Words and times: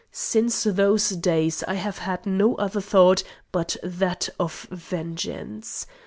Since 0.11 0.63
those 0.63 1.09
days 1.11 1.63
I 1.67 1.75
have 1.75 1.99
had 1.99 2.25
no 2.25 2.55
other 2.55 2.81
thought 2.81 3.21
but 3.51 3.77
that 3.83 4.29
of 4.39 4.63
vengeance. 4.71 5.85